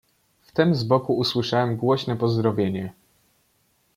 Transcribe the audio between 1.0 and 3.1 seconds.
usłyszałem głośne pozdrowienie."